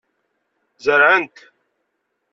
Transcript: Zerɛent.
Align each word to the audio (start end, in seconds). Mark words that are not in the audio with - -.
Zerɛent. 0.83 1.37